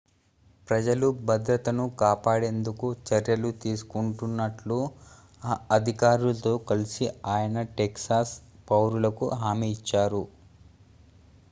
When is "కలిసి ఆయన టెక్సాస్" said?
6.69-8.35